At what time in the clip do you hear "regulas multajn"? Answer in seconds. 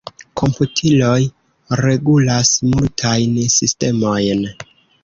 1.83-3.39